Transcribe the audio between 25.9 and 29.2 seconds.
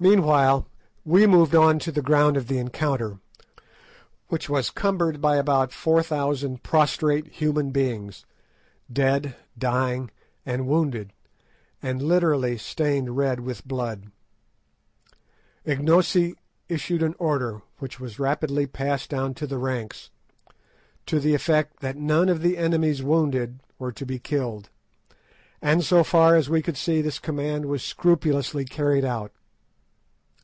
far as we could see this command was scrupulously carried